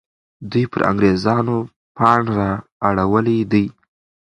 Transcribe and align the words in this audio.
دوی 0.51 0.63
پر 0.71 0.81
انګریزانو 0.89 1.57
پاڼ 1.95 2.21
را 2.37 2.51
اړولی 2.87 3.39
دی. 3.51 3.65